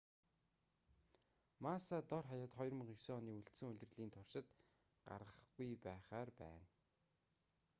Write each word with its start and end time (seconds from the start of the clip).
масса 1.65 1.97
дор 2.11 2.23
хаяад 2.31 2.51
2009 2.61 3.11
оны 3.17 3.31
үлдсэн 3.39 3.67
улирлын 3.73 4.11
туршид 4.15 4.47
гарахгүй 5.07 5.71
байхаар 5.85 6.29
байна 6.41 6.65